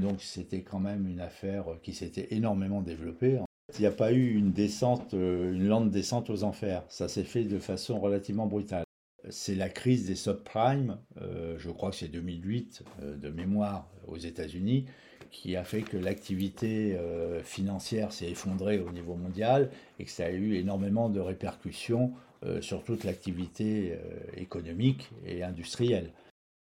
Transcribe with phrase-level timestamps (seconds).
[0.00, 3.38] Donc c'était quand même une affaire qui s'était énormément développée.
[3.78, 6.82] Il n'y a pas eu une descente, euh, une lente descente aux enfers.
[6.88, 8.84] Ça s'est fait de façon relativement brutale.
[9.28, 14.16] C'est la crise des subprimes, euh, je crois que c'est 2008 euh, de mémoire aux
[14.16, 14.86] États-Unis,
[15.30, 16.98] qui a fait que l'activité
[17.44, 19.70] financière s'est effondrée au niveau mondial
[20.00, 22.14] et que ça a eu énormément de répercussions
[22.60, 23.96] sur toute l'activité
[24.36, 26.10] économique et industrielle.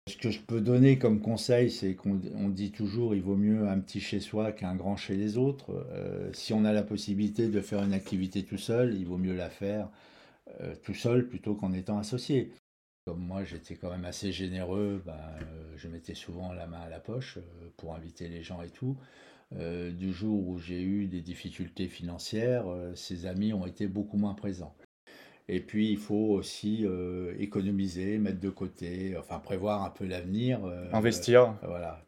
[0.08, 2.14] Ce que je peux donner comme conseil, c'est qu'on
[2.48, 5.86] dit toujours il vaut mieux un petit chez soi qu'un grand chez les autres.
[5.92, 9.34] Euh, si on a la possibilité de faire une activité tout seul, il vaut mieux
[9.34, 9.90] la faire
[10.62, 12.52] euh, tout seul plutôt qu'en étant associé.
[13.04, 16.88] Comme moi, j'étais quand même assez généreux, ben, euh, je mettais souvent la main à
[16.88, 17.38] la poche
[17.76, 18.96] pour inviter les gens et tout.
[19.52, 22.64] du jour où j'ai eu des difficultés financières,
[22.94, 24.74] ces amis ont été beaucoup moins présents.
[25.48, 30.64] Et puis, il faut aussi euh, économiser, mettre de côté, enfin prévoir un peu l'avenir.
[30.64, 31.54] Euh, Investir.
[31.62, 32.04] voilà.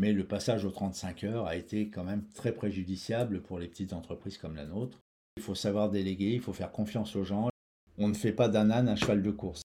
[0.00, 3.92] Mais le passage aux 35 heures a été quand même très préjudiciable pour les petites
[3.92, 5.00] entreprises comme la nôtre.
[5.36, 7.48] Il faut savoir déléguer, il faut faire confiance aux gens.
[7.96, 9.62] On ne fait pas d'un âne un cheval de course.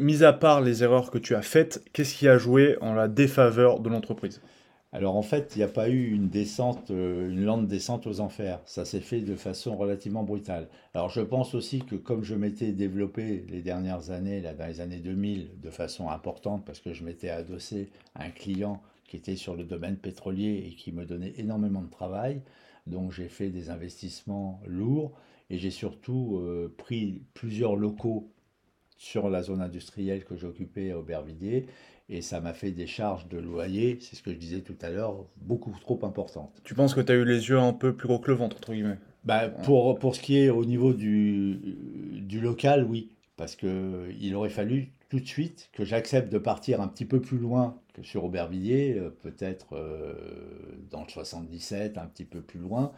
[0.00, 3.08] Mis à part les erreurs que tu as faites, qu'est-ce qui a joué en la
[3.08, 4.40] défaveur de l'entreprise?
[4.92, 8.18] Alors en fait, il n'y a pas eu une descente, euh, une lente descente aux
[8.18, 8.60] enfers.
[8.66, 10.68] Ça s'est fait de façon relativement brutale.
[10.94, 14.80] Alors je pense aussi que comme je m'étais développé les dernières années, là, dans les
[14.80, 19.36] années 2000, de façon importante, parce que je m'étais adossé à un client qui était
[19.36, 22.42] sur le domaine pétrolier et qui me donnait énormément de travail,
[22.88, 25.12] donc j'ai fait des investissements lourds
[25.50, 28.28] et j'ai surtout euh, pris plusieurs locaux
[29.00, 31.64] sur la zone industrielle que j'occupais à Aubervilliers
[32.10, 34.90] et ça m'a fait des charges de loyer, c'est ce que je disais tout à
[34.90, 36.60] l'heure, beaucoup trop importantes.
[36.64, 38.58] Tu penses que tu as eu les yeux un peu plus gros que le ventre,
[38.58, 38.98] entre guillemets?
[39.24, 41.58] Bah, pour, pour ce qui est au niveau du,
[42.20, 43.08] du local, oui.
[43.40, 47.38] Parce qu'il aurait fallu tout de suite que j'accepte de partir un petit peu plus
[47.38, 50.12] loin que sur Aubervilliers, euh, peut-être euh,
[50.90, 52.92] dans le 77, un petit peu plus loin,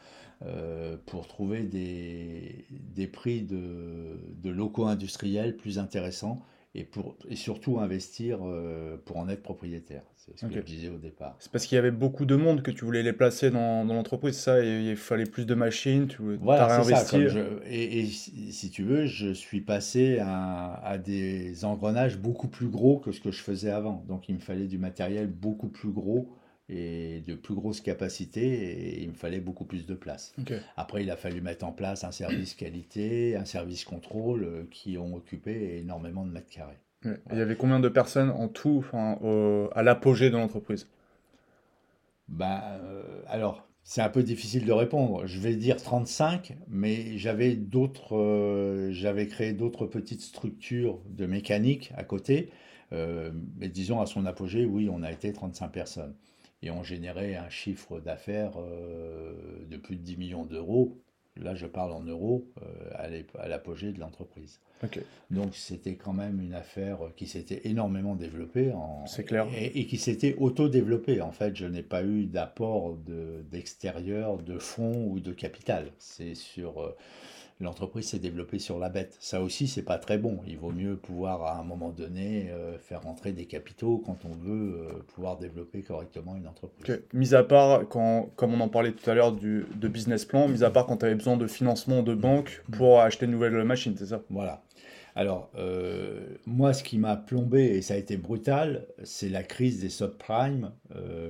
[0.44, 6.42] euh, pour trouver des, prix de locaux industriels plus intéressants
[6.74, 10.02] et, pour, et surtout investir euh, pour en être propriétaire.
[10.16, 11.36] C'est ce que je disais au départ.
[11.40, 13.94] C'est parce qu'il y avait beaucoup de monde que tu voulais les placer dans, dans
[13.94, 17.32] l'entreprise, ça, et il fallait plus de machines, tu voilà, réinvestir.
[17.32, 22.68] Ça, et, et si, tu veux, je suis passé à, à, des engrenages beaucoup plus
[22.68, 24.04] gros que ce que je faisais avant.
[24.08, 26.28] Donc il me fallait du matériel beaucoup plus gros
[26.68, 30.34] et de plus grosses capacités et il me fallait beaucoup plus de place.
[30.76, 34.96] Après, il a fallu mettre en place un service qualité, un service contrôle euh, qui
[34.96, 36.78] ont occupé énormément de mètres carrés.
[37.04, 39.18] Il y avait combien de personnes en tout enfin,
[39.74, 40.86] à l'apogée de l'entreprise?
[42.28, 45.26] Ben, euh, Alors, c'est un peu difficile de répondre.
[45.26, 51.92] Je vais dire 35, mais j'avais d'autres, euh, j'avais créé d'autres petites structures de mécanique
[51.96, 52.50] à côté.
[52.92, 56.14] mais disons à son apogée, oui, on a été 35 personnes
[56.62, 59.34] et ont généré un chiffre d'affaires euh,
[59.68, 60.96] de plus de 10 millions d'euros.
[61.36, 64.60] Là, je parle en euros euh, à l'apogée de l'entreprise.
[65.30, 68.72] Donc, c'était quand même une affaire qui s'était énormément développée.
[69.06, 69.46] C'est clair.
[69.56, 71.22] Et, qui s'était auto-développée.
[71.22, 72.96] En fait, je n'ai pas eu d'apport
[73.50, 75.92] d'extérieur, de, fonds ou de capital.
[75.98, 76.94] C'est sur.
[77.62, 79.16] L'entreprise s'est développée sur la bête.
[79.20, 80.40] Ça aussi, c'est pas très bon.
[80.48, 84.34] Il vaut mieux pouvoir à un moment donné euh, faire rentrer des capitaux quand on
[84.34, 87.02] veut euh, pouvoir développer correctement une entreprise.
[87.12, 90.48] Mis à part, quand, comme on en parlait tout à l'heure du de business plan,
[90.48, 93.62] mis à part quand tu avais besoin de financement de banque pour acheter une nouvelle
[93.62, 94.22] machine, c'est ça?
[94.28, 94.64] Voilà.
[95.14, 99.80] Alors, euh, moi, ce qui m'a plombé, et ça a été brutal, c'est la crise
[99.80, 100.72] des subprimes.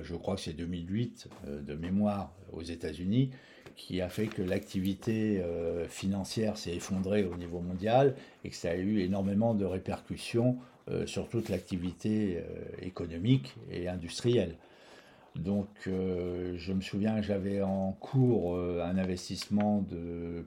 [0.01, 1.27] je crois que c'est 2008
[1.61, 3.29] de mémoire aux États-Unis
[3.75, 8.71] qui a fait que l'activité euh, financière s'est effondrée au niveau mondial et que ça
[8.71, 10.57] a eu énormément de répercussions
[10.89, 12.41] euh, sur toute l'activité euh,
[12.81, 14.55] économique et industrielle.
[15.35, 20.45] Donc je me souviens j'avais en cours un investissement de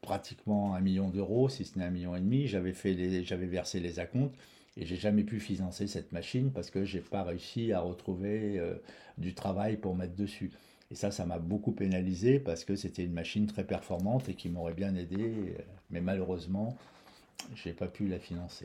[0.00, 2.48] pratiquement un million d'euros, si ce n'est un million et demi.
[2.48, 4.34] J'avais fait j'avais versé les acomptes
[4.76, 8.60] et j'ai jamais pu financer cette machine parce que j'ai pas réussi à retrouver
[9.16, 10.50] du travail pour mettre dessus.
[10.90, 14.48] Et ça, ça m'a beaucoup pénalisé parce que c'était une machine très performante et qui
[14.48, 15.56] m'aurait bien aidé.
[15.90, 16.76] Mais malheureusement,
[17.54, 18.64] je n'ai pas pu la financer.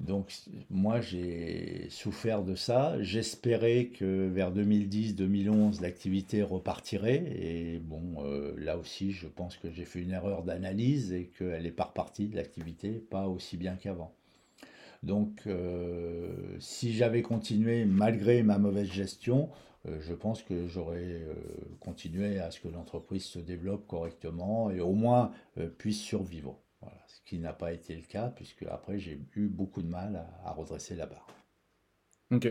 [0.00, 0.32] Donc
[0.70, 3.00] moi, j'ai souffert de ça.
[3.02, 7.22] J'espérais que vers 2010-2011, l'activité repartirait.
[7.38, 11.64] Et bon, euh, là aussi, je pense que j'ai fait une erreur d'analyse et qu'elle
[11.64, 14.14] n'est pas repartie de l'activité, pas aussi bien qu'avant.
[15.02, 21.34] Donc, euh, si j'avais continué malgré ma mauvaise gestion, euh, je pense que j'aurais euh,
[21.80, 25.32] continué à ce que l'entreprise se développe correctement et au moins
[25.78, 26.60] puisse survivre.
[27.06, 30.52] Ce qui n'a pas été le cas, puisque après j'ai eu beaucoup de mal à,
[30.52, 31.26] redresser la barre.
[32.30, 32.48] Ok.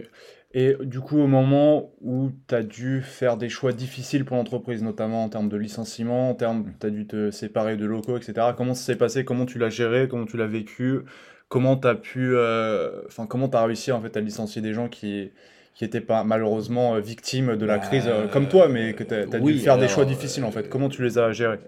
[0.52, 4.84] Et du coup, au moment où tu as dû faire des choix difficiles pour l'entreprise,
[4.84, 8.50] notamment en termes de licenciement, en termes, tu as dû te séparer de locaux, etc.,
[8.58, 9.24] comment ça s'est passé?
[9.24, 10.08] Comment tu l'as géré?
[10.10, 11.00] Comment tu l'as vécu?
[11.48, 14.74] Comment tu as pu, euh, enfin, comment tu as réussi en fait à licencier des
[14.74, 15.32] gens qui,
[15.80, 19.04] qui étaient pas malheureusement euh, victimes de la Bah, crise, euh, comme toi, mais que
[19.06, 20.68] tu as, dû oui, faire des choix difficiles en fait.
[20.68, 21.60] Comment tu les as gérés?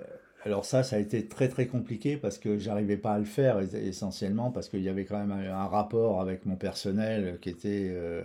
[0.44, 3.60] Alors ça, ça a été très très compliqué parce que j'arrivais pas à le faire
[3.60, 7.88] es- essentiellement parce qu'il y avait quand même un, rapport avec mon personnel qui était,
[7.92, 8.22] euh,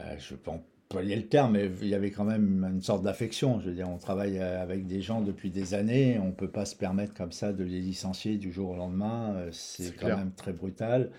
[0.00, 3.60] euh, je peux employer le terme, mais il y avait quand même une sorte d'affection.
[3.60, 6.64] Je veux dire, on travaille euh, avec des gens depuis des années, on peut pas
[6.64, 9.34] se permettre comme ça de les licencier du jour au lendemain.
[9.36, 10.16] euh, C'est C'est quand clair.
[10.16, 11.10] même très brutal.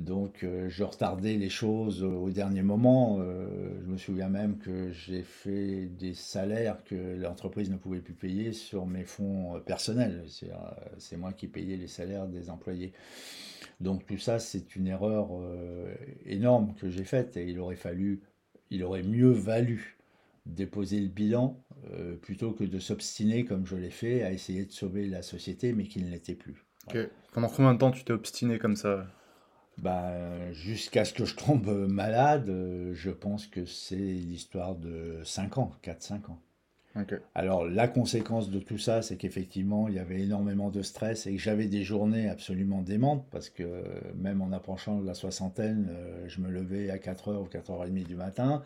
[0.00, 3.18] Donc, euh, je retardais les choses au au dernier moment.
[3.20, 3.46] Euh,
[3.82, 8.52] je me souviens même que j'ai fait des salaires que l'entreprise ne pouvait plus payer
[8.52, 10.24] sur mes fonds euh, personnels.
[10.28, 12.92] C'est, euh, moi qui payais les salaires des employés.
[13.80, 15.94] Donc, tout ça, c'est une erreur euh,
[16.24, 18.22] énorme que j'ai faite et il aurait fallu,
[18.70, 19.98] il aurait mieux valu
[20.46, 21.62] déposer le bilan
[21.92, 25.74] euh, plutôt que de s'obstiner, comme je l'ai fait, à essayer de sauver la société,
[25.74, 26.64] mais qu'il ne l'était plus.
[27.32, 29.06] Pendant combien de temps tu t'es obstiné comme ça?
[29.80, 35.56] Ben, jusqu'à ce que je tombe malade, euh, je pense que c'est l'histoire de 5
[35.56, 36.38] ans, quatre cinq ans.
[37.36, 41.32] Alors, la conséquence de tout ça, c'est qu'effectivement, il y avait énormément de stress et
[41.32, 43.84] que j'avais des journées absolument démentes parce que
[44.16, 48.16] même en approchant de la soixantaine, euh, je me levais à 4h ou 4h30 du
[48.16, 48.62] matin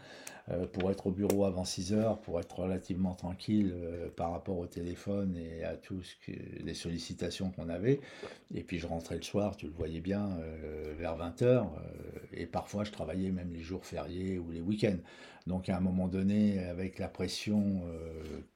[0.51, 4.67] euh, pour être au bureau avant 6h, pour être relativement tranquille euh, par rapport au
[4.67, 8.01] téléphone et à tout ce que, les sollicitations qu'on avait.
[8.55, 10.31] Et puis je rentrais le soir, tu le voyais bien,
[10.99, 11.67] vers 20h
[12.33, 14.99] et parfois je travaillais même les jours fériés ou les week-ends.
[15.47, 17.83] Donc à un moment donné, avec la pression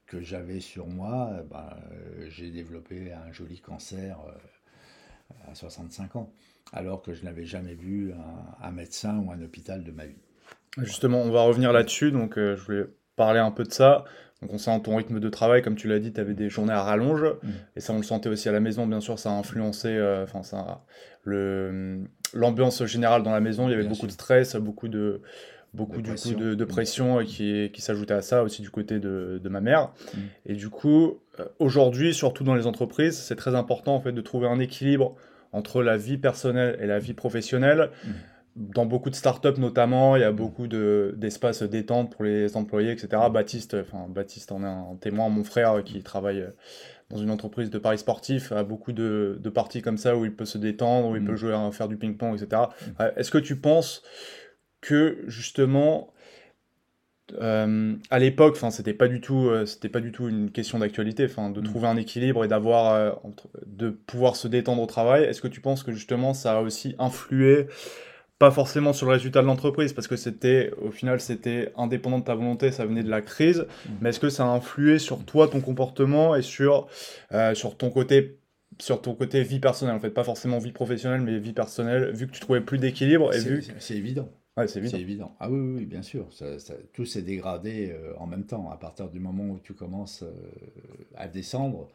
[0.07, 6.17] que j'avais sur moi, eh ben, euh, j'ai développé un joli cancer euh, à 65
[6.17, 6.33] ans,
[6.73, 10.17] alors que je n'avais jamais vu un, un médecin ou un hôpital de ma vie.
[10.77, 10.89] Voilà.
[10.89, 12.13] Justement, on va revenir là-dessus.
[12.13, 12.85] Donc, euh, je voulais
[13.17, 14.05] parler un peu de ça.
[14.41, 16.73] Donc, on sent ton rythme de travail, comme tu l'as dit, tu avais des journées
[16.73, 17.25] à rallonge.
[17.43, 17.49] Mm.
[17.77, 20.23] Et ça, on le sentait aussi à la maison, bien sûr, ça a influencé, euh,
[20.23, 20.85] enfin, ça,
[21.25, 23.67] le, l'ambiance générale dans la maison.
[23.67, 25.23] Il y avait Bien beaucoup de stress, beaucoup de,
[25.75, 26.39] de beaucoup du coup pression.
[26.39, 26.69] de, de Mm.
[26.69, 29.91] pression qui, qui s'ajoutait à ça aussi du côté de, de ma mère.
[30.15, 30.19] Mm.
[30.47, 34.21] Et du coup, euh, aujourd'hui, surtout dans les entreprises, c'est très important en fait de
[34.21, 35.15] trouver un équilibre
[35.53, 37.91] entre la vie personnelle et la vie professionnelle.
[38.05, 38.11] Mm.
[38.57, 42.91] Dans beaucoup de startups notamment, il y a beaucoup de, d'espaces détente pour les employés,
[42.91, 43.09] etc.
[43.33, 46.51] Baptiste, enfin Baptiste en est un témoin, mon frère qui travaille euh,
[47.09, 50.35] dans une entreprise de paris sportifs, a beaucoup de, de parties comme ça où il
[50.35, 52.63] peut se détendre, où il peut jouer, faire du ping-pong, etc.
[53.01, 54.03] Euh, Est-ce que tu penses
[54.81, 56.13] que justement
[57.41, 60.79] euh, à l'époque, enfin, c'était pas du tout, euh, c'était pas du tout une question
[60.79, 61.65] d'actualité, enfin, de Mm.
[61.65, 63.11] trouver un équilibre et d'avoir, euh,
[63.67, 65.25] de pouvoir se détendre au travail.
[65.25, 67.67] Est-ce que tu penses que justement ça a aussi influé,
[68.39, 72.25] pas forcément sur le résultat de l'entreprise, parce que c'était, au final, c'était indépendant de
[72.25, 73.91] ta volonté, ça venait de la crise, Mm.
[74.01, 76.87] mais est-ce que ça a influé sur toi, ton comportement et sur,
[77.53, 78.39] sur ton côté,
[78.79, 82.27] sur ton côté vie personnelle, en fait, pas forcément vie professionnelle, mais vie personnelle, vu
[82.27, 84.31] que tu trouvais plus d'équilibre et vu, c'est évident.
[84.59, 84.99] Ouais, c'est évident.
[85.01, 85.37] évident.
[85.41, 86.33] Ah oui, oui, bien sûr.
[86.33, 88.71] Ça- ça- tout s'est dégradé euh, en même temps.
[88.71, 90.33] À partir du moment où tu commences euh,
[91.17, 91.89] à descendre,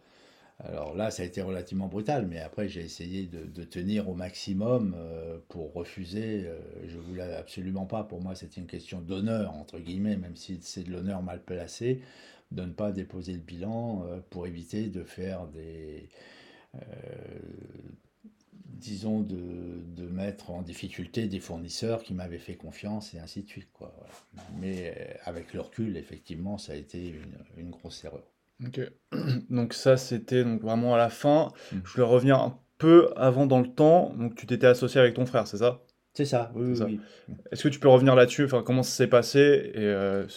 [0.60, 4.16] alors là, ça a été relativement brutal, mais après, j'ai essayé de, de tenir au
[4.16, 6.48] maximum euh, pour refuser.
[6.88, 8.04] je voulais absolument pas.
[8.06, 12.02] Pour moi, c'était une question d'honneur, entre guillemets, même si c'est de l'honneur mal placé,
[12.52, 16.10] de ne pas déposer le bilan pour éviter de faire des.
[18.74, 19.36] Disons, de,
[19.96, 23.94] de mettre en difficulté des fournisseurs qui m'avaient fait confiance et ainsi de suite, quoi.
[23.98, 24.14] voilà.
[24.60, 28.24] Mais euh, avec le recul, effectivement, ça a été une, une grosse erreur.
[28.66, 28.80] Ok.
[29.50, 31.52] Donc ça, c'était donc vraiment à la fin.
[31.72, 31.78] Mm.
[31.86, 34.14] Je voulais revenir un peu avant dans le temps.
[34.16, 35.82] Donc tu t'étais associé avec ton frère, c'est ça?
[36.14, 37.00] C'est ça, oui, oui.
[37.52, 38.46] Est-ce que tu peux revenir là-dessus?
[38.46, 39.40] Enfin, comment ça s'est passé?
[39.74, 40.28] Et euh,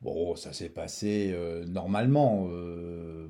[0.00, 2.48] Bon, ça s'est passé euh, normalement.
[2.50, 3.28] euh,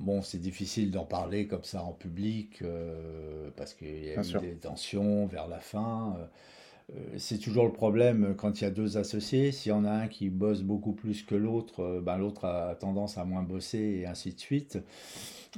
[0.00, 4.22] bon, c'est difficile d'en parler comme ça en public euh, parce qu'il y a bien
[4.24, 4.40] eu sûr.
[4.40, 6.16] des tensions vers la fin.
[6.18, 6.24] euh,
[6.96, 9.52] Euh, C'est toujours le problème quand il y a deux associés.
[9.52, 12.74] S'il y en a un qui bosse beaucoup plus que l'autre, euh, ben, l'autre a
[12.76, 14.78] tendance à moins bosser et ainsi de suite.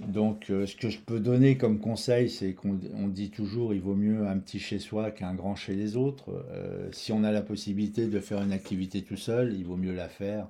[0.08, 3.94] Donc, ce que je peux donner comme conseil, c'est qu'on on dit toujours il vaut
[3.94, 6.44] mieux un petit chez soi qu'un grand chez les autres.
[6.92, 10.08] Si on a la possibilité de faire une activité tout seul, il vaut mieux la
[10.08, 10.48] faire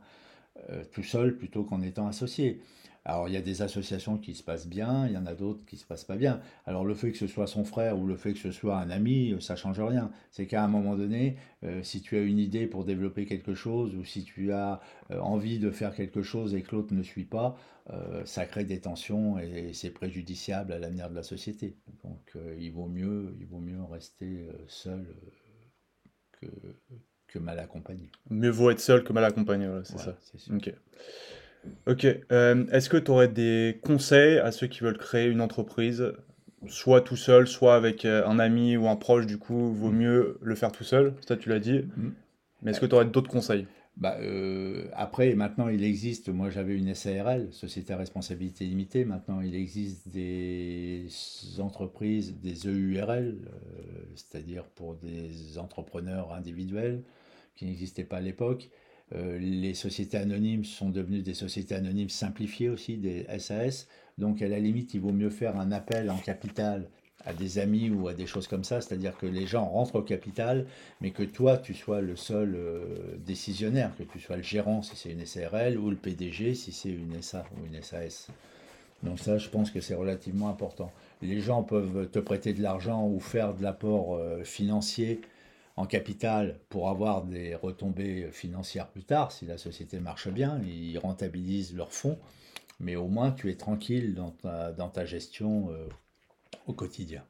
[0.93, 2.61] tout seul plutôt qu'en étant associé.
[3.05, 5.65] Alors, il y a des associations qui se passent bien, il y en a d'autres
[5.67, 6.41] qui se passent pas bien.
[6.67, 8.91] Alors, le fait que ce soit son frère ou le fait que ce soit un
[8.91, 10.13] ami, euh, ça change rien.
[10.31, 13.97] C'est qu'à un moment donné, euh, si tu as une idée pour développer quelque chose
[13.97, 14.81] ou si tu as
[15.11, 17.57] euh, envie de faire quelque chose et que l'autre ne suit pas,
[17.91, 21.77] euh, ça crée des tensions et c'est préjudiciable à l'avenir de la société.
[22.05, 25.05] Donc, il vaut mieux, il vaut mieux rester seul
[26.41, 26.47] que,
[27.27, 28.11] que mal accompagné.
[28.31, 30.17] Mieux vaut être seul que mal accompagné, c'est ça.
[30.53, 30.73] Ok.
[31.87, 32.07] Ok.
[32.33, 36.13] Euh, est-ce que tu aurais des conseils à ceux qui veulent créer une entreprise,
[36.69, 39.97] soit tout seul, soit avec euh, un ami ou un proche, du coup, vaut mm.
[39.97, 41.85] mieux le faire tout seul, ça tu l'as dit.
[41.97, 42.11] Mm.
[42.63, 43.67] Mais est-ce que tu aurais d'autres conseils?
[43.99, 49.43] bah, euh, après, maintenant, il existe, moi j'avais une SARL, Société à responsabilité limitée, maintenant
[49.43, 51.09] il existe des
[51.59, 53.37] entreprises, des EURL,
[54.15, 57.03] c'est-à-dire pour des entrepreneurs individuels
[57.55, 58.71] qui n'existaient pas à l'époque.
[59.15, 63.89] Euh, les sociétés anonymes sont devenues des sociétés anonymes simplifiées aussi, des SAS.
[64.19, 66.89] Donc à la limite, il vaut mieux faire un appel en capital
[67.25, 70.03] à des amis ou à des choses comme ça, c'est-à-dire que les gens rentrent au
[70.03, 70.67] capital,
[71.01, 74.97] mais que toi, tu sois le seul euh, décisionnaire, que tu sois le gérant si
[74.97, 78.29] c'est une SARL ou le PDG si c'est une SA ou une SAS.
[79.03, 80.93] Donc ça, je pense que c'est relativement important.
[81.23, 85.21] Les gens peuvent te prêter de l'argent ou faire de l'apport euh, financier
[85.77, 90.99] en capital pour avoir des retombées financières plus tard, si la société marche bien, ils
[90.99, 92.19] rentabilisent leurs fonds,
[92.79, 95.89] mais au moins tu es tranquille dans ta, dans ta gestion euh,
[96.67, 97.23] au quotidien.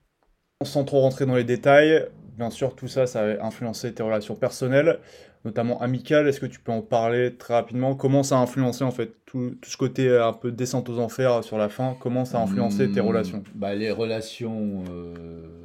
[0.65, 2.07] Sans trop rentrer dans les détails,
[2.37, 5.01] bien sûr tout ça, ça a influencé tes relations personnelles,
[5.45, 6.29] notamment amicales.
[6.29, 7.97] Est-ce que tu peux en parler très rapidement?
[7.97, 11.59] Comment ça a influencé en fait tout, ce côté un peu descente aux enfers sur
[11.59, 11.97] la fin?
[12.01, 13.43] Comment ça a influencé tes hmm, relations?
[13.55, 14.85] bah, Les relations...
[14.91, 15.62] Euh,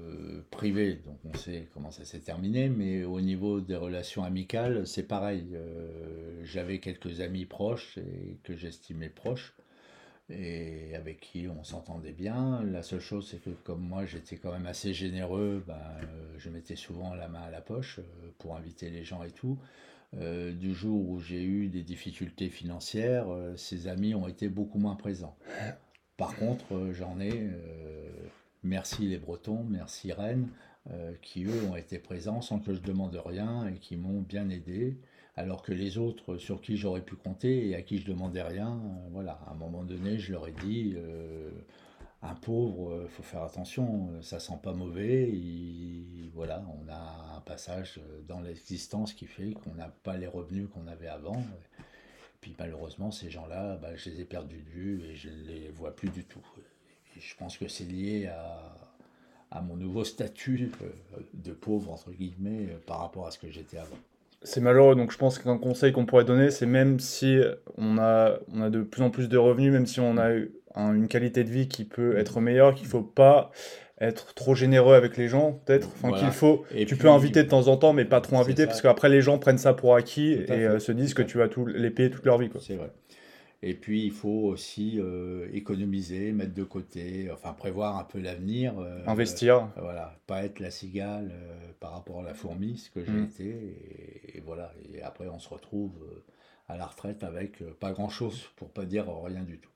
[0.58, 5.08] privé, donc on sait comment ça s'est terminé, mais au niveau des relations amicales, c'est
[5.08, 5.46] pareil.
[5.54, 9.54] Euh, j'avais quelques amis proches et que j'estimais proches
[10.32, 12.64] et avec qui on s'entendait bien.
[12.64, 16.50] La seule chose, c'est que comme moi, j'étais quand même assez généreux, ben, euh, je
[16.50, 19.60] mettais souvent la main à la poche euh, pour inviter les gens et tout.
[20.14, 25.38] du jour où j'ai eu des difficultés financières, ces amis ont été beaucoup moins présents.
[26.16, 27.52] Par contre, j'en ai
[28.68, 30.50] Merci les Bretons, merci Rennes,
[30.92, 34.50] euh, qui eux ont été présents sans que je demande rien et qui m'ont bien
[34.50, 34.98] aidé,
[35.38, 38.74] alors que les autres sur qui j'aurais pu compter et à qui je demandais rien,
[38.74, 41.50] euh, voilà, à un moment donné, je leur ai dit, euh,
[42.22, 45.32] un pauvre, il faut faire attention, ça sent pas mauvais,
[46.34, 50.88] voilà, on a un passage dans l'existence qui fait qu'on n'a pas les revenus qu'on
[50.88, 51.42] avait avant.
[52.42, 55.70] Puis malheureusement, ces gens-là, bah, je les ai perdus de vue et je ne les
[55.70, 56.44] vois plus du tout
[57.20, 58.30] je pense que c'est lié
[59.52, 63.50] à, mon nouveau statut euh, de pauvre, entre guillemets, euh, par rapport à ce que
[63.50, 63.98] j'étais avant.
[64.44, 67.40] C'est malheureux, donc je pense qu'un conseil qu'on pourrait donner, c'est même si
[67.76, 70.30] on a, on a de plus en plus de revenus, même si on a
[70.76, 73.52] une qualité de vie qui peut être meilleure, qu'il ne faut pas
[74.00, 75.90] être trop généreux avec les gens, peut-être.
[75.96, 76.66] Enfin, qu'il faut.
[76.88, 79.40] tu peux inviter de temps en temps, mais pas trop inviter, parce qu'après les gens
[79.40, 82.26] prennent ça pour acquis et euh, se disent que tu vas tout, les payer toute
[82.26, 82.50] leur vie.
[82.62, 82.92] C'est vrai.
[83.64, 88.78] Et puis, il faut aussi euh, économiser, mettre de côté, enfin prévoir un peu l'avenir.
[88.80, 89.70] Euh, Investir.
[89.78, 93.24] voilà, pas être la cigale euh, par rapport à la fourmi, ce que j'ai mm.
[93.24, 94.36] été.
[94.36, 95.94] Et, voilà, et après, on se retrouve
[96.68, 99.72] à la retraite avec pas grand-chose, pour pas dire rien du tout.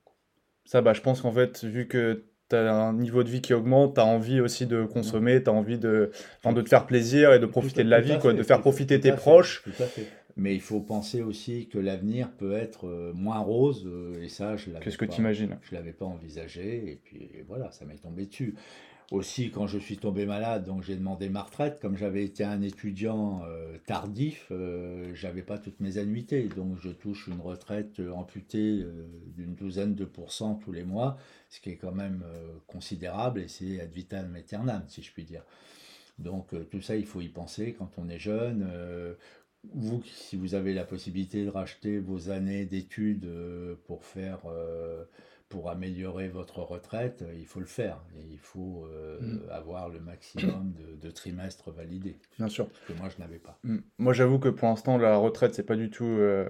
[0.66, 3.54] Ça, bah, je pense qu'en fait, vu que tu as un niveau de vie qui
[3.54, 6.12] augmente, tu as envie aussi de consommer, tu as envie de,
[6.46, 9.14] de te faire plaisir et de profiter de la vie, quoi, de faire profiter tes
[9.14, 9.64] proches.
[9.64, 10.06] Tout à fait.
[10.38, 14.56] Mais il faut penser aussi que l'avenir peut être euh, moins rose, euh, et ça,
[14.58, 18.26] je Qu'est-ce que tu imagines Je l'avais pas envisagé, et puis voilà, ça m'est tombé
[18.26, 18.56] dessus.
[19.12, 21.80] Aussi, quand je suis tombé malade, donc j'ai demandé ma retraite.
[21.82, 26.90] Comme j'avais été un étudiant euh, tardif, euh, j'avais pas toutes mes annuités, donc je
[26.90, 28.86] touche une retraite amputée
[29.36, 31.18] d'une douzaine de pourcents tous les mois,
[31.50, 32.24] ce qui est quand même
[32.68, 35.44] considérable, et c'est ad vitam aeternam, si je puis dire.
[36.18, 38.66] Donc tout ça, il faut y penser quand on est jeune
[39.74, 45.06] vous, si vous avez la possibilité de racheter vos années d'études euh, pour faire euh,
[45.52, 48.02] pour améliorer votre retraite, il faut le faire.
[48.18, 49.50] Et il faut euh, mm.
[49.52, 52.18] avoir le maximum de, trimestres validés.
[52.38, 52.70] Bien sûr.
[52.88, 53.60] que moi, je n'avais pas.
[53.64, 53.78] Mm.
[54.00, 56.48] Moi, j'avoue que pour l'instant, la retraite, c'est pas du tout euh,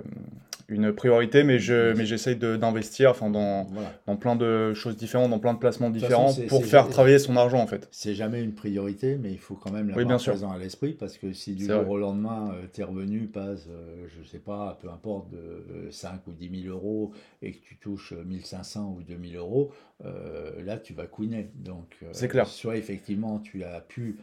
[0.71, 3.67] une priorité, mais je, mais j'essaye d'investir, enfin, dans,
[4.07, 7.59] dans plein de choses différentes, dans plein de placements différents, pour faire travailler son argent,
[7.59, 7.87] en fait.
[7.91, 11.17] C'est jamais une priorité, mais il faut quand même l'avoir oui, présent à l'esprit, parce
[11.17, 13.67] que si du jour au lendemain, euh, tes revenus passent,
[14.07, 17.11] je sais pas, peu importe, de 5 ou 10 000 euros,
[17.41, 19.71] et que tu touches 1500 ou 2000 euros,
[20.05, 21.49] euh, là tu vas couiner.
[21.55, 22.47] Donc, euh, c'est clair.
[22.47, 24.17] Soit effectivement tu as pu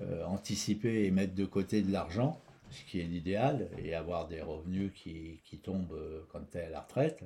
[0.00, 2.40] euh, anticiper et mettre de côté de l'argent,
[2.72, 5.98] ce qui est l'idéal, et avoir des revenus qui, qui tombent
[6.32, 7.22] quand tu es à la retraite,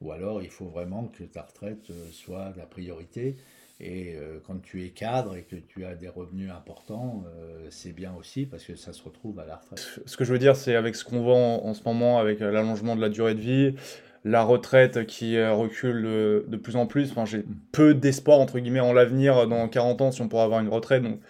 [0.00, 3.36] ou alors il faut vraiment que ta retraite soit la priorité.
[3.80, 7.24] Et quand tu es cadre et que tu as des revenus importants,
[7.70, 10.00] c'est bien aussi parce que ça se retrouve à la retraite.
[10.04, 12.96] Ce que je veux dire, c'est avec ce qu'on voit en, ce moment, avec l'allongement
[12.96, 13.74] de la durée de vie,
[14.24, 17.10] la retraite qui euh, recule de, plus en plus.
[17.10, 19.46] Enfin, j'ai peu d'espoir, entre guillemets, en l'avenir.
[19.46, 21.02] Dans 40 ans, si on pourra avoir une retraite.
[21.02, 21.20] Donc,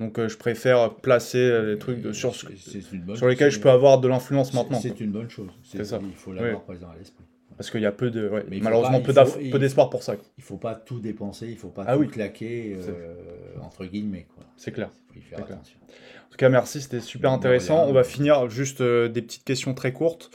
[0.00, 4.08] donc euh, je préfère placer les trucs de, sur, sur lesquels je peux avoir de
[4.08, 4.78] l'influence maintenant.
[4.80, 5.50] C'est une bonne chose.
[5.62, 5.98] C'est ça.
[6.02, 7.24] Il faut l'avoir présent à l'esprit.
[7.56, 8.28] Parce qu'il y a peu de,
[8.60, 10.16] malheureusement peu d'espoir pour ça.
[10.38, 12.76] Il faut pas tout dépenser, il faut pas ah tout claquer
[13.62, 14.26] entre guillemets.
[14.56, 14.90] C'est clair.
[15.14, 15.78] Il faut y faire attention.
[16.26, 17.86] En tout cas, merci, c'était super intéressant.
[17.86, 20.30] On va finir juste des petites questions très courtes.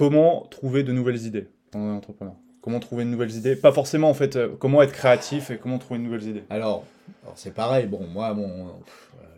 [0.00, 2.34] Comment trouver de nouvelles idées un entrepreneur?
[2.62, 3.54] Comment trouver de nouvelles idées?
[3.54, 6.44] Pas forcément en fait, euh, comment être créatif et comment trouver de nouvelles idées.
[6.48, 6.86] Alors,
[7.34, 8.80] c'est pareil, bon, moi, mon,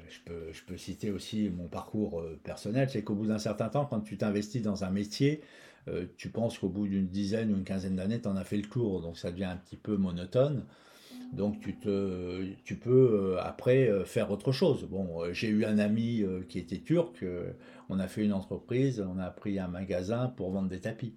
[0.08, 4.02] je, peux, citer aussi mon parcours euh, personnel, c'est qu'au bout d'un certain temps, quand
[4.02, 5.40] tu t'investis dans un métier,
[5.88, 8.56] euh, tu penses qu'au bout d'une dizaine ou une quinzaine d'années, tu en as fait
[8.56, 10.64] le tour, donc ça devient un petit peu monotone.
[11.32, 14.84] Donc tu, te, tu peux après faire autre chose.
[14.84, 17.24] Bon, j'ai eu un ami qui était turc,
[17.88, 21.14] on a fait une entreprise, on a pris un magasin pour vendre des tapis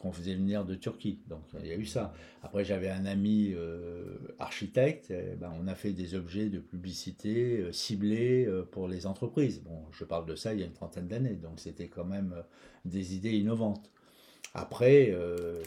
[0.00, 1.20] qu'on faisait venir de Turquie.
[1.28, 2.14] Donc il y a eu ça.
[2.42, 7.72] Après j'avais un ami euh, architecte, ben, on a fait des objets de publicité euh,
[7.72, 9.62] ciblés euh, pour les entreprises.
[9.62, 12.34] Bon, je parle de ça il y a une trentaine d'années, donc c'était quand même
[12.84, 13.90] des idées innovantes.
[14.54, 15.14] Après,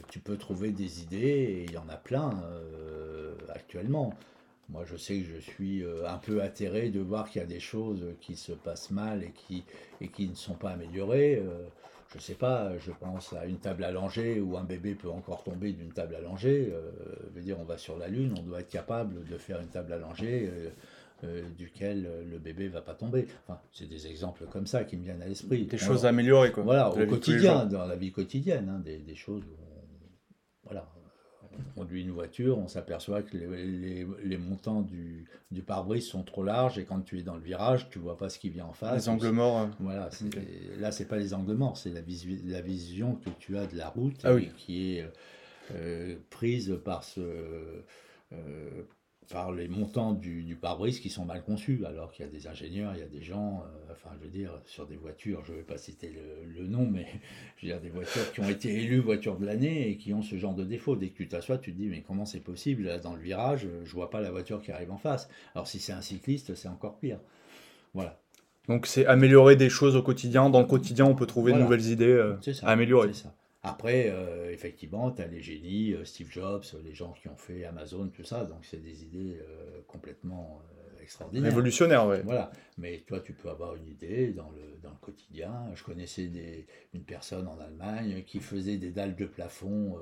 [0.10, 2.32] tu peux trouver des idées, et il y en a plein
[3.50, 4.16] actuellement.
[4.70, 7.48] Moi, je sais que je suis euh, un peu atterré de voir qu'il y a
[7.48, 9.64] des choses qui se passent mal et qui,
[10.00, 11.38] et qui ne sont pas améliorées.
[11.38, 11.68] Euh,
[12.10, 15.44] je ne sais pas, je pense à une table langer où un bébé peut encore
[15.44, 16.72] tomber d'une table langer.
[16.72, 16.92] Euh,
[17.34, 19.96] veut dire, on va sur la Lune, on doit être capable de faire une table
[20.00, 20.52] langer
[21.58, 23.28] duquel le bébé va pas tomber.
[23.48, 25.66] Enfin, c'est des exemples comme ça qui me viennent à l'esprit.
[25.66, 26.64] Des choses améliorées, quoi.
[26.64, 29.70] Voilà, au quotidien, dans la vie quotidienne, hein, des, des, choses où
[30.64, 30.88] voilà,
[31.76, 35.28] on conduit une voiture, on s'aperçoit que les, montants du,
[35.66, 38.40] pare-brise sont trop larges et quand tu es dans le virage, tu vois pas ce
[38.40, 39.06] qui vient en face.
[39.06, 39.58] Les angles morts.
[39.58, 39.72] Hein.
[39.80, 40.10] Voilà,
[40.80, 42.02] là c'est pas les angles morts, c'est la,
[42.46, 45.06] la, vision que tu as de la route ah qui est
[45.76, 47.22] euh, prise par ce
[48.32, 48.84] euh,
[49.32, 52.48] par les montants du, du pare-brise qui sont mal conçus, alors qu'il y a des
[52.48, 55.52] ingénieurs, il y a des gens, euh, enfin je veux dire, sur des voitures, je
[55.52, 56.12] ne vais pas citer
[56.46, 57.06] le, nom, mais
[57.58, 60.24] je veux dire des voitures qui ont été élues voitures de l'année et qui ont
[60.24, 60.96] ce genre de défaut.
[60.96, 62.84] Dès que tu t'assois, tu te dis, mais comment c'est possible?
[62.84, 65.30] Là, Dans le virage, je vois pas la voiture qui arrive en face.
[65.54, 67.20] Alors si c'est un cycliste, c'est encore pire.
[67.94, 68.20] Voilà.
[68.68, 70.50] Donc c'est améliorer des choses au quotidien.
[70.50, 73.14] Dans le quotidien, on peut trouver de nouvelles idées euh, à améliorer.
[73.14, 73.36] C'est ça.
[73.62, 77.66] Après, euh, effectivement, tu as les génies, euh, Steve Jobs, les gens qui ont fait
[77.66, 80.62] Amazon, tout ça, donc c'est des idées euh, complètement
[81.02, 81.50] extraordinaires.
[81.50, 82.18] Révolutionnaires, oui.
[82.24, 85.52] Voilà, mais toi, tu peux avoir une idée dans le, dans le quotidien.
[85.74, 89.98] Je connaissais des, une personne en Allemagne qui faisait des dalles de plafond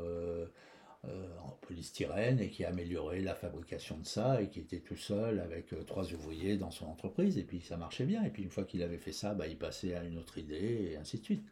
[1.03, 5.73] en polystyrène et qui améliorait la fabrication de ça et qui était tout seul avec
[5.85, 8.23] trois ouvriers dans son entreprise et puis ça marchait bien.
[8.25, 10.89] Et puis une fois qu'il avait fait ça, bah, il passait à une autre idée
[10.91, 11.43] et ainsi de suite.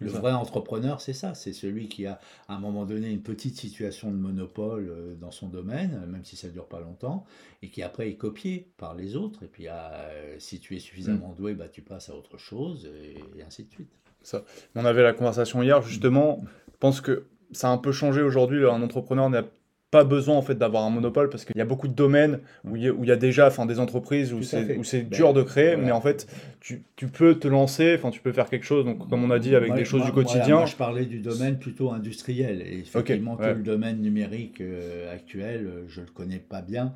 [0.00, 3.56] Le vrai entrepreneur, c'est ça, c'est celui qui a à un moment donné une petite
[3.56, 7.24] situation de monopole euh, dans son domaine, même si ça ne dure pas longtemps,
[7.62, 9.42] et qui après est copié par les autres.
[9.42, 11.34] Et puis euh, si tu es suffisamment mm.
[11.36, 13.90] doué, bah, tu passes à autre chose, et, ainsi de suite.
[14.22, 14.44] Ça.
[14.74, 16.44] On avait la conversation hier, justement.
[16.72, 18.66] Je pense que ça a un peu changé aujourd'hui.
[18.66, 19.44] Un entrepreneur n'a
[19.90, 22.76] pas besoin en fait d'avoir un monopole parce qu'il y a beaucoup de domaines où
[22.76, 25.02] il y a, où il y a déjà enfin, des entreprises où c'est, où c'est
[25.02, 26.26] ben, dur de créer, mais en fait
[26.60, 29.38] tu, tu, peux te lancer, enfin tu peux faire quelque chose, donc comme on a
[29.38, 30.56] dit avec des choses du quotidien.
[30.56, 35.66] Moi, je parlais du domaine plutôt industriel et effectivement que le domaine numérique euh, actuel,
[35.66, 36.94] euh, je le connais pas bien,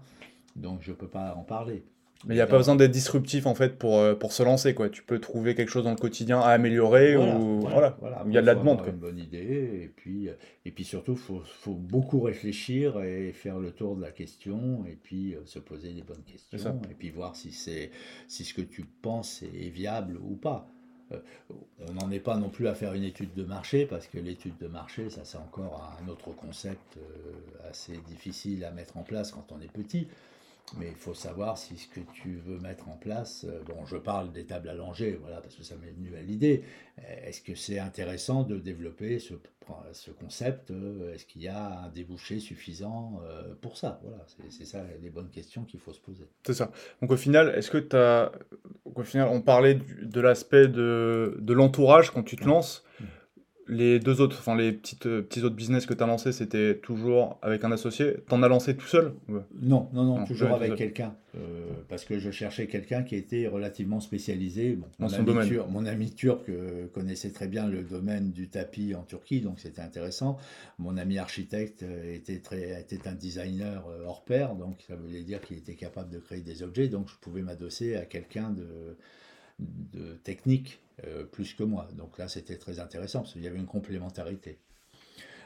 [0.56, 1.84] donc je peux pas en parler.
[2.26, 4.74] Mais il n'y a pas besoin d'être disruptif en fait pour, euh, pour se lancer
[4.74, 4.90] quoi.
[4.90, 8.42] Tu peux trouver quelque chose dans le quotidien à améliorer ou voilà, il y a
[8.42, 8.82] de la demande.
[8.86, 10.34] Une bonne idée et puis euh,
[10.66, 14.98] et puis surtout faut, faut beaucoup réfléchir et faire le tour de la question et
[15.02, 17.90] puis euh, se poser des bonnes questions et puis voir si c'est
[18.28, 20.68] si ce que tu penses est viable ou pas.
[21.88, 24.58] on n'en est pas non plus à faire une étude de marché parce que l'étude
[24.58, 26.98] de marché ça c'est encore un autre concept
[27.68, 30.06] assez difficile à mettre en place quand on est petit.
[30.78, 33.96] Mais il faut savoir si ce que tu veux mettre en place, euh, bon, je
[33.96, 36.62] parle des tables langer, voilà, parce que ça m'est venu à l'idée.
[36.98, 39.34] Euh, est-ce que c'est intéressant de développer ce,
[39.92, 43.20] ce concept euh, Est-ce qu'il y a un débouché suffisant
[43.60, 44.00] pour ça?
[44.04, 46.28] Voilà, c'est ça les bonnes questions qu'il faut se poser.
[46.46, 46.70] C'est ça.
[47.00, 48.32] Donc au final, est-ce que tu as.
[48.84, 52.84] Au final, on parlait de l'aspect de, de l'entourage quand tu te lances.
[53.00, 53.04] Mmh.
[53.70, 56.76] Les deux autres, enfin les petites, euh, petits autres business que tu as lancés, c'était
[56.78, 58.16] toujours avec un associé?
[58.28, 61.14] T'en as lancé tout seul non, non, non, toujours avec quelqu'un.
[61.36, 64.76] Euh, parce que je cherchais quelqu'un qui était relativement spécialisé.
[64.76, 65.48] Dans mon, son ami domaine.
[65.48, 69.60] Turc, mon ami turc euh, connaissait très bien le domaine du tapis en Turquie, donc
[69.60, 70.36] c'était intéressant.
[70.80, 75.58] Mon ami architecte était, très, était un designer hors pair, donc ça voulait dire qu'il
[75.58, 78.96] était capable de créer des objets, donc je pouvais m'adosser à quelqu'un de,
[79.60, 81.88] de technique euh, plus que moi.
[81.96, 84.58] Donc là, c'était très intéressant parce qu'il y avait une complémentarité.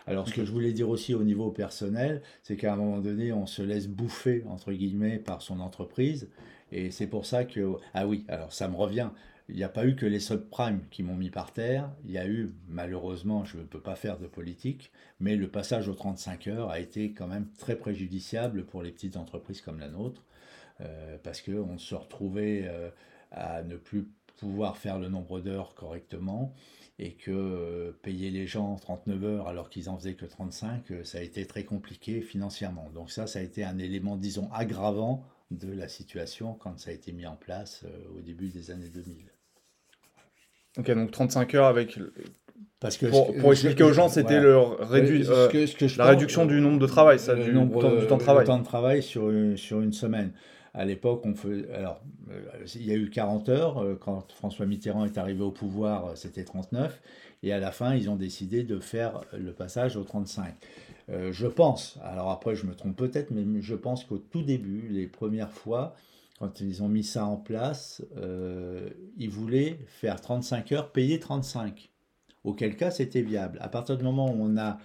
[0.06, 3.32] Alors, ce que je voulais dire aussi au niveau personnel, c'est qu'à un moment donné,
[3.32, 6.28] on se laisse bouffer, entre guillemets, par son entreprise.
[6.72, 7.76] Et c'est pour ça que...
[7.94, 9.10] Ah oui, alors ça me revient.
[9.48, 11.90] Il n'y a pas eu que les subprimes qui m'ont mis par terre.
[12.04, 14.90] Il y a eu, malheureusement, je ne peux pas faire de politique,
[15.20, 19.16] mais le passage aux 35 heures a été quand même très préjudiciable pour les petites
[19.16, 20.24] entreprises comme la nôtre,
[20.80, 22.90] euh, parce qu'on se retrouvait euh,
[23.30, 26.54] à ne plus pouvoir faire le nombre d'heures correctement
[26.98, 31.18] et que euh, payer les gens 39 heures alors qu'ils en faisaient que 35, ça
[31.18, 32.90] a été très compliqué financièrement.
[32.94, 36.92] Donc ça, ça a été un élément, disons, aggravant de la situation quand ça a
[36.92, 37.84] été mis en place
[38.16, 39.34] au début des années 2000.
[40.78, 41.98] Ok, donc 35 heures avec.
[42.80, 45.24] Parce que pour, expliquer aux gens, c'était rédu...
[45.28, 45.48] Euh,
[45.96, 48.44] la réduction du nombre de travail, ça, du, nombre, du temps de travail.
[48.44, 50.32] Le temps de travail sur une, sur une semaine.
[50.74, 51.34] À l'époque, on
[51.72, 53.78] alors, euh, il y a eu 40 heures.
[53.78, 57.00] Euh, quand François Mitterrand est arrivé au pouvoir, c'était 39.
[57.42, 60.54] Et à la fin, ils ont décidé de faire le passage au 35.
[61.08, 65.06] je pense, alors après, je me trompe peut-être, mais je pense qu'au tout début, les
[65.06, 65.94] premières fois,
[66.38, 71.90] quand ils ont mis ça en place, euh, ils voulaient faire 35 heures, payer 35.
[72.42, 73.58] Auquel cas, c'était viable.
[73.60, 74.78] À partir du moment où on a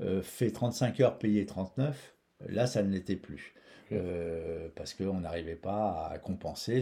[0.00, 2.16] euh, fait 35 heures, payé 39,
[2.48, 3.54] là, ça ne l'était plus.
[3.92, 6.80] Euh, parce qu'on n'arrivait pas à compenser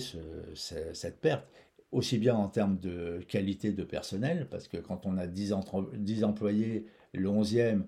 [0.55, 1.47] cette perte.
[1.93, 5.55] Aussi bien en termes de qualité de personnel, parce que quand on a 10,
[5.95, 7.83] 10 employés, le 11e,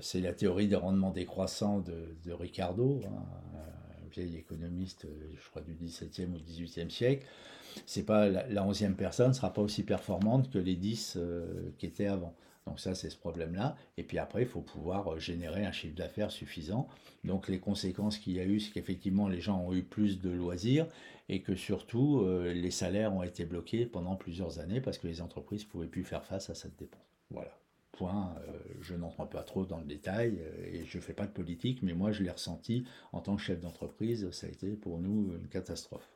[0.00, 3.00] c'est la théorie des rendements décroissants de, Ricardo.
[3.06, 3.22] Hein,
[4.08, 7.26] vieil économiste, euh, je crois du XVIIe ou XVIIIe siècle,
[7.86, 11.70] c'est pas la, 11 onzième personne ne sera pas aussi performante que les 10 euh,
[11.78, 12.34] qui étaient avant.
[12.68, 13.76] Donc ça, c'est ce problème-là.
[13.96, 16.88] Et puis après, il faut pouvoir euh, générer un chiffre d'affaires suffisant.
[17.24, 20.30] Donc les conséquences qu'il y a eu, c'est qu'effectivement, les gens ont eu plus de
[20.30, 20.86] loisirs
[21.28, 25.64] et que surtout, les salaires ont été bloqués pendant plusieurs années parce que les entreprises
[25.64, 27.02] ne pouvaient plus faire face à cette dépense.
[27.28, 27.50] Voilà.
[28.06, 31.32] Euh, je n'entre pas trop dans le détail euh, et je ne fais pas de
[31.32, 34.98] politique, mais moi je l'ai ressenti en tant que chef d'entreprise, ça a été pour
[34.98, 36.08] nous une catastrophe.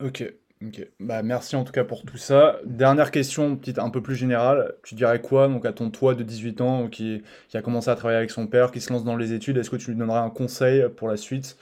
[0.00, 0.22] Ok,
[0.64, 0.86] ok.
[1.00, 2.58] Bah, merci en tout cas pour tout ça.
[2.64, 4.74] Dernière question, petite un peu plus générale.
[4.82, 7.96] Tu dirais quoi donc à ton toi de 18 ans qui, qui a commencé à
[7.96, 9.56] travailler avec son père, qui se lance dans les études?
[9.58, 11.56] Est-ce que tu lui donnerais un conseil pour la suite?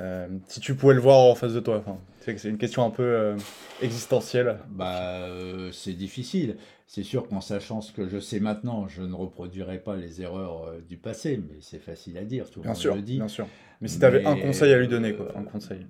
[0.00, 2.90] Euh, si tu pouvais le voir en face de toi, enfin, c'est une question un
[2.90, 3.36] peu
[3.82, 4.58] existentielle.
[4.70, 5.26] Bah,
[5.72, 6.56] c'est difficile.
[6.94, 10.64] C'est sûr qu'en sachant ce que je sais maintenant, je ne reproduirai pas les erreurs
[10.64, 13.16] euh, du passé, mais c'est facile à dire, tout le monde sûr, le dit.
[13.16, 13.48] Bien sûr.
[13.80, 15.86] Mais si tu avais un conseil à lui donner, quoi, un conseil.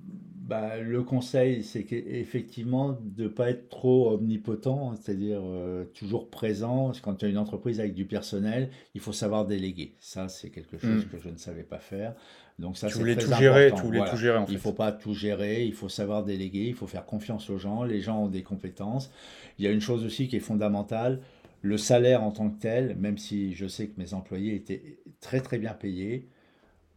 [0.53, 6.93] Bah, le conseil, c'est qu'effectivement, de ne pas être trop omnipotent, c'est-à-dire euh, toujours présent.
[7.01, 9.95] Quand tu as une entreprise avec du personnel, il faut savoir déléguer.
[9.99, 11.09] Ça, c'est quelque chose hmm.
[11.09, 12.15] que je ne savais pas faire.
[12.59, 15.15] Donc ça, tu voulais tout gérer, tu voulais tout gérer Il ne faut pas tout
[15.15, 17.83] gérer, il faut savoir déléguer, il faut faire confiance aux gens.
[17.83, 19.11] Les gens ont des compétences.
[19.59, 21.21] Il y a une chose aussi qui est fondamentale,
[21.63, 25.41] le salaire en tant que tel, même si je sais que mes employés étaient très
[25.41, 26.29] très bien payés,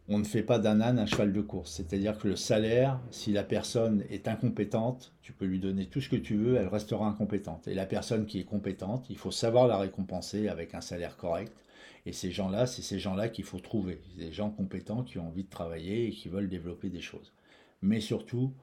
[0.08, 1.72] on ne fait pas d'un âne un cheval de course.
[1.72, 6.10] C'est-à-dire que le salaire, si la personne est incompétente, tu peux lui donner tout ce
[6.10, 7.68] que tu veux, elle restera incompétente.
[7.68, 11.52] Et la personne qui est compétente, il faut savoir la récompenser avec un salaire correct.
[12.06, 14.00] Et ces gens-là, c'est ces gens-là qu'il faut trouver.
[14.18, 17.34] Des gens compétents qui ont envie de travailler et qui veulent développer des choses.
[17.82, 18.54] Mais surtout,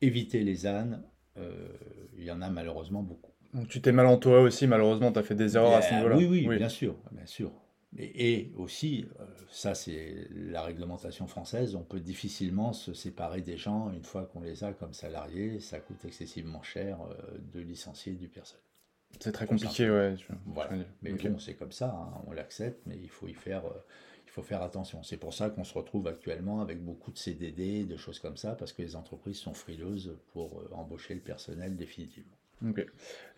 [0.00, 1.02] éviter les ânes.
[1.36, 1.68] Euh,
[2.16, 3.30] il y en a malheureusement beaucoup.
[3.52, 6.16] Donc tu t'es mal entouré aussi, malheureusement, tu as fait des erreurs à ce niveau-là.
[6.16, 7.52] Oui, oui, bien sûr, bien sûr.
[7.96, 13.90] Et, aussi, euh, ça c'est la réglementation française, on peut difficilement se séparer des gens
[13.90, 18.28] une fois qu'on les a comme salariés, ça coûte excessivement cher euh, de licencier du
[18.28, 18.62] personnel.
[19.20, 20.16] C'est très compliqué, ouais.
[20.44, 20.84] voilà.
[21.00, 23.84] Mais bon, c'est comme ça, hein, on l'accepte, mais il faut y faire, euh,
[24.26, 25.02] il faut faire attention.
[25.02, 28.54] C'est pour ça qu'on se retrouve actuellement avec beaucoup de CDD, de choses comme ça,
[28.54, 32.36] parce que les entreprises sont frileuses pour embaucher le personnel définitivement.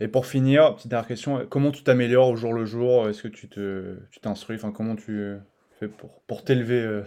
[0.01, 3.09] Et pour finir, petite dernière question, comment tu t'améliores au jour le jour?
[3.09, 4.57] Est-ce que tu te, tu t'instruis?
[4.57, 5.37] Enfin, comment tu
[5.79, 7.03] fais pour, pour t'élever euh,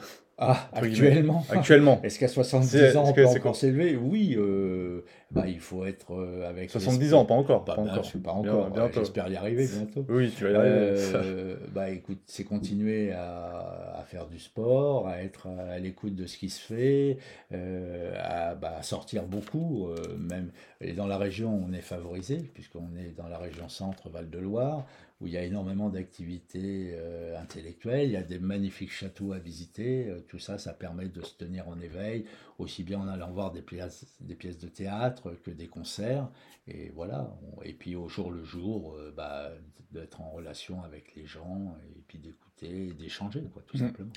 [0.50, 2.00] ah, actuellement Actuellement.
[2.04, 3.96] Est-ce qu'à 70 ans, on peut encore s'élever?
[3.96, 5.02] Oui, euh,
[5.32, 6.70] bah, il faut être euh, avec...
[6.70, 7.64] 70 ans, pas encore.
[7.64, 8.12] Bah, pas, encore.
[8.22, 8.90] pas encore.
[8.94, 10.06] J'espère y arriver bientôt.
[10.10, 10.96] Oui, tu vas y arriver.
[11.14, 16.26] Euh, bah, écoute, c'est continuer à, à, faire du sport, à être à, l'écoute de
[16.26, 17.18] ce qui se fait,
[17.52, 19.90] à, bah, sortir beaucoup.
[20.18, 20.52] même,
[20.82, 24.86] et dans la région, on est favorisé, puisqu'on est dans la région centre Val-de-Loire
[25.24, 29.40] où il y a énormément d'activités euh, intellectuelles, il y a des magnifiques châteaux à
[29.40, 32.26] visiter, euh, tout ça, ça permet de se tenir en éveil,
[32.60, 36.30] aussi bien en allant voir des pièces, des pièces de théâtre que des concerts,
[36.68, 37.34] et voilà,
[37.64, 39.50] et puis au jour le jour, euh, bah,
[39.92, 43.88] d'être en relation avec les gens, et puis d'écouter, d'échanger, quoi, tout mmh.
[43.88, 44.12] simplement.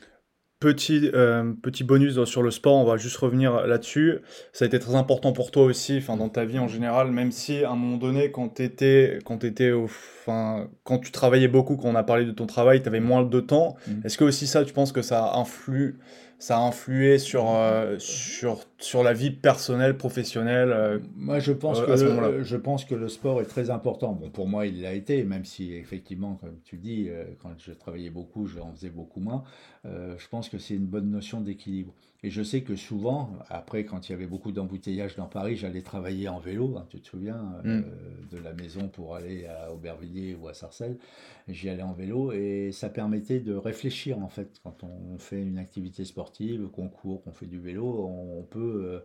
[0.58, 4.20] Petit, euh, petit bonus sur le sport, on va juste revenir là-dessus.
[4.52, 7.30] Ça a été très important pour toi aussi, enfin, dans ta vie en général, même
[7.30, 9.86] si à un moment donné, quand, t'étais, quand, t'étais au,
[10.24, 13.40] quand tu travaillais beaucoup, quand on a parlé de ton travail, tu avais moins de
[13.40, 13.76] temps.
[13.86, 13.92] Mmh.
[14.04, 15.98] Est-ce que aussi ça, tu penses que ça influe
[16.38, 21.80] ça a influé sur, euh, sur, sur la vie personnelle, professionnelle euh, Moi, je pense,
[21.80, 24.12] euh, que le, je pense que le sport est très important.
[24.12, 27.08] Bon, pour moi, il l'a été, même si, effectivement, comme tu dis,
[27.40, 29.44] quand je travaillais beaucoup, j'en faisais beaucoup moins.
[29.84, 31.94] je pense que c'est une bonne notion d'équilibre.
[32.26, 35.82] Et je sais que souvent, après, quand il y avait beaucoup d'embouteillages dans Paris, j'allais
[35.82, 37.84] travailler en vélo, hein, tu te souviens, mm.
[38.32, 40.98] de la maison pour aller à Aubervilliers ou à Sarcelles.
[41.46, 45.58] J'y allais en vélo et ça permettait de réfléchir, en fait, quand on fait une
[45.58, 49.04] activité sportive qu'on court, qu'on fait du vélo, on, peut,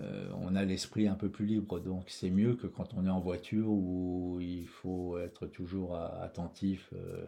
[0.00, 1.78] euh, on a l'esprit un peu plus libre.
[1.78, 6.90] Donc c'est mieux que quand on est en voiture où il faut être toujours attentif.
[6.94, 7.26] Euh,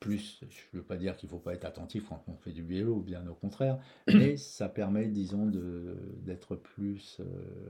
[0.00, 2.52] plus, je ne veux pas dire qu'il ne faut pas être attentif quand on fait
[2.52, 7.24] du vélo, bien au contraire, mais ça permet, disons, d'être plus euh,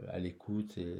[0.08, 0.96] à l'écoute et,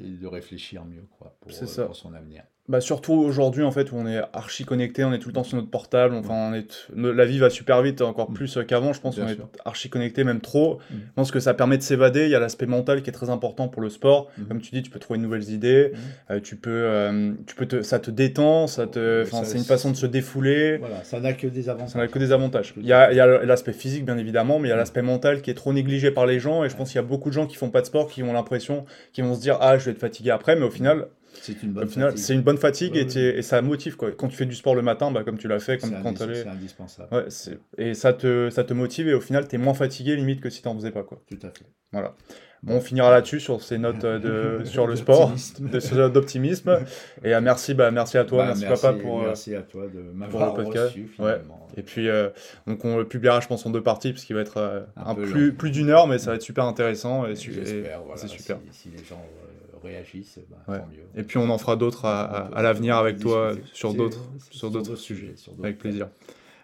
[0.00, 1.52] de réfléchir mieux quoi, pour,
[1.86, 2.44] pour son avenir.
[2.66, 5.44] Bah surtout aujourd'hui en fait où on est archi connecté, on est tout le temps
[5.44, 8.34] sur notre portable, enfin on est la vie va super vite encore mm.
[8.34, 10.76] plus qu'avant, je pense qu'on est archi connecté même trop.
[10.90, 10.94] Mm.
[10.94, 13.28] Je pense que ça permet de s'évader, il y a l'aspect mental qui est très
[13.28, 14.30] important pour le sport.
[14.38, 14.44] Mm.
[14.44, 15.92] Comme tu dis, tu peux trouver de nouvelles idées,
[16.30, 19.64] euh, tu peux euh, tu peux te, ça te détend, ça te enfin c'est une
[19.64, 20.78] façon de se défouler.
[20.78, 21.90] Voilà, ça n'a que des avantages.
[21.90, 22.72] Ça n'a que des avantages.
[22.78, 25.02] Il y a, il y a l'aspect physique bien évidemment, mais il y a l'aspect
[25.02, 27.28] mental qui est trop négligé par les gens et je pense qu'il y a beaucoup
[27.28, 29.76] de gens qui font pas de sport qui ont l'impression qui vont se dire "Ah,
[29.76, 31.08] je vais être fatigué après", mais au final
[31.40, 32.16] c'est une bonne fatigue.
[32.16, 33.96] C'est une bonne fatigue et, et, ça motive.
[33.96, 34.12] Quoi.
[34.12, 36.46] Quand tu fais du sport le matin, bah, comme tu l'as fait, comme quand C'est
[36.46, 37.08] indispensable.
[37.14, 37.26] Ouais,
[37.78, 40.50] et ça te, ça te motive et au final, tu es moins fatigué limite que
[40.50, 41.02] si tu n'en faisais pas.
[41.02, 41.22] Quoi.
[41.28, 41.66] Tout à fait.
[41.92, 42.14] Voilà.
[42.64, 45.32] Bon, on finira là-dessus sur ces notes de, sur le sport,
[46.10, 46.78] d'optimisme.
[47.22, 49.86] Et euh, merci, bah, merci à toi, bah, merci, papa pour, euh, merci à toi
[49.86, 51.68] de m'avoir reçu finalement.
[51.76, 52.30] Et puis, euh,
[52.66, 55.52] donc on le publiera, je pense, en deux parties, parce qu'il va être un, plus,
[55.52, 57.26] plus d'une heure, mais ça va être super intéressant.
[57.26, 58.58] Et, c'est super.
[58.70, 59.22] Si, les gens
[59.84, 61.06] réagissent, bah, tant mieux.
[61.14, 64.96] Et puis on en fera d'autres à, à, l'avenir avec toi sur d'autres sur d'autres
[64.96, 66.08] sujets, avec plaisir.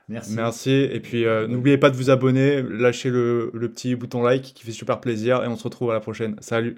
[0.09, 0.35] Merci.
[0.35, 0.71] Merci.
[0.71, 4.65] Et puis euh, n'oubliez pas de vous abonner, lâchez le, le petit bouton like qui
[4.65, 6.37] fait super plaisir et on se retrouve à la prochaine.
[6.41, 6.77] Salut